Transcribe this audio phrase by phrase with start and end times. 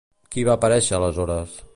[0.35, 1.55] Qui va aparèixer aleshores?